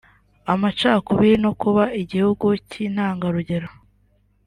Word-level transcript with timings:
amacakubiri 0.53 1.35
no 1.45 1.51
kuba 1.61 1.83
igihugu 2.01 2.45
cy’intangarugero 2.69 3.69